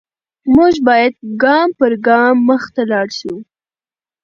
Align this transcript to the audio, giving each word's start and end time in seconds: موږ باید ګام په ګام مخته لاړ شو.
موږ 0.55 0.73
باید 0.87 1.13
ګام 1.43 1.67
په 1.77 1.85
ګام 2.07 2.35
مخته 2.49 2.81
لاړ 2.91 3.07
شو. 3.19 3.33